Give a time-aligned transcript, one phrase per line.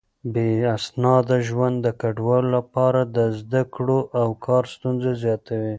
[0.33, 5.69] بې اسناده ژوند د کډوالو لپاره د زده کړو او کار ستونزې زياتوي.